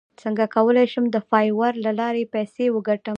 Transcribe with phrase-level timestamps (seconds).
[0.21, 3.09] څنګه کولی شم د فایور له لارې پیسې وګټم